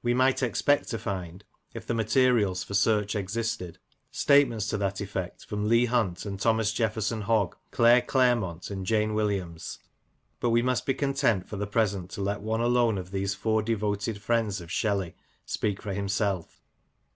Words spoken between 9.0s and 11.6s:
Williams; but we must be content for